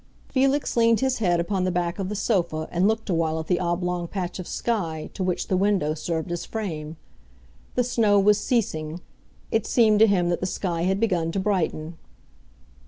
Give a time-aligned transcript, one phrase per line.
[0.29, 3.59] Felix leaned his head upon the back of the sofa and looked awhile at the
[3.59, 6.97] oblong patch of sky to which the window served as frame.
[7.75, 9.01] The snow was ceasing;
[9.51, 11.99] it seemed to him that the sky had begun to brighten.